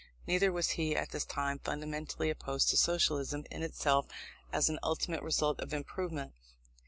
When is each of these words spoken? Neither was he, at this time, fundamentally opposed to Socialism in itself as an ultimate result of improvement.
Neither 0.25 0.51
was 0.51 0.71
he, 0.71 0.95
at 0.95 1.11
this 1.11 1.25
time, 1.25 1.59
fundamentally 1.59 2.31
opposed 2.31 2.69
to 2.69 2.75
Socialism 2.75 3.45
in 3.51 3.61
itself 3.61 4.07
as 4.51 4.67
an 4.67 4.79
ultimate 4.81 5.21
result 5.21 5.59
of 5.59 5.75
improvement. 5.75 6.33